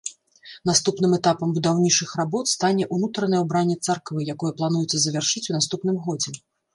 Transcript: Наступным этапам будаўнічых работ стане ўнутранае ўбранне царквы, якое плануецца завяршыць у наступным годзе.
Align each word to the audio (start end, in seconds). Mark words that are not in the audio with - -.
Наступным 0.67 1.11
этапам 1.17 1.49
будаўнічых 1.57 2.13
работ 2.21 2.45
стане 2.53 2.87
ўнутранае 2.95 3.41
ўбранне 3.43 3.75
царквы, 3.89 4.23
якое 4.35 4.51
плануецца 4.63 4.97
завяршыць 5.05 5.43
у 5.53 5.55
наступным 5.59 5.97
годзе. 6.09 6.35